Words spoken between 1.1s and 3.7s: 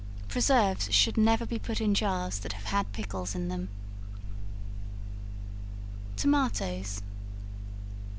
never be put in jars that have had pickles in them.